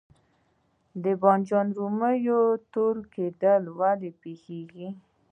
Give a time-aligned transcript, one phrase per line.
[1.03, 2.15] د بانجان رومي
[2.73, 4.89] تور کیدل ولې پیښیږي؟